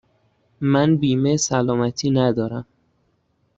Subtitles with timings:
[0.61, 2.65] من بیمه سلامتی ندارم.